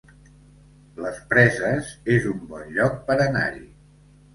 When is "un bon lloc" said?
2.35-3.01